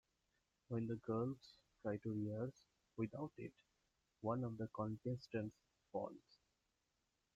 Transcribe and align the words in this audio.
When 0.69 0.87
the 0.87 0.95
girls 0.95 1.59
try 1.83 1.97
to 1.97 2.09
rehearse 2.11 2.63
without 2.97 3.33
it, 3.37 3.53
one 4.21 4.43
of 4.43 4.57
the 4.57 4.67
contestants 4.75 5.57
falls. 5.91 6.39